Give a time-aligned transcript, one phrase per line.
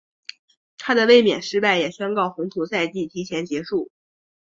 [0.79, 3.91] 她的卫冕失败也宣告红土赛季提前结束。